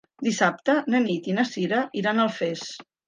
Dissabte 0.27 0.75
na 0.93 1.01
Nit 1.03 1.29
i 1.31 1.35
na 1.41 1.45
Sira 1.49 1.83
iran 2.03 2.23
a 2.23 2.27
Alfés. 2.29 2.65